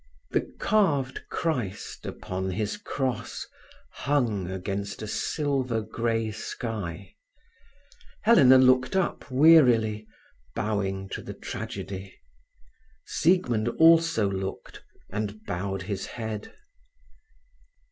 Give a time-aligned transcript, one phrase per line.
[0.31, 3.45] The carved Christ upon His cross
[3.91, 7.13] hung against a silver grey sky.
[8.23, 10.07] Helena looked up wearily,
[10.55, 12.17] bowing to the tragedy.
[13.05, 16.51] Siegmund also looked, and bowed his head.